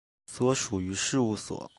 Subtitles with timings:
[0.25, 1.69] 所属于事务所。